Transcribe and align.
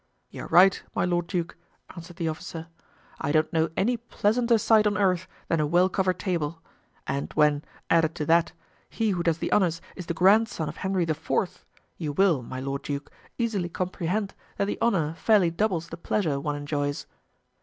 "You 0.31 0.45
are 0.45 0.47
right, 0.47 0.81
my 0.95 1.05
lord 1.05 1.27
duke," 1.27 1.55
answered 1.95 2.15
the 2.15 2.27
officer; 2.27 2.69
"I 3.19 3.31
don't 3.31 3.53
know 3.53 3.69
any 3.77 3.97
pleasanter 3.97 4.57
sight 4.57 4.87
on 4.87 4.97
earth 4.97 5.27
than 5.47 5.59
a 5.59 5.67
well 5.67 5.89
covered 5.89 6.17
table; 6.17 6.59
and 7.05 7.31
when, 7.33 7.63
added 7.87 8.15
to 8.15 8.25
that, 8.25 8.51
he 8.89 9.11
who 9.11 9.21
does 9.21 9.37
the 9.37 9.51
honors 9.51 9.79
is 9.95 10.07
the 10.07 10.15
grandson 10.15 10.67
of 10.67 10.77
Henry 10.77 11.03
IV., 11.03 11.65
you 11.99 12.13
will, 12.13 12.41
my 12.41 12.59
lord 12.59 12.81
duke, 12.81 13.11
easily 13.37 13.69
comprehend 13.69 14.33
that 14.57 14.65
the 14.65 14.79
honor 14.81 15.13
fairly 15.13 15.51
doubles 15.51 15.89
the 15.89 15.97
pleasure 15.97 16.39
one 16.39 16.55
enjoys." 16.55 17.05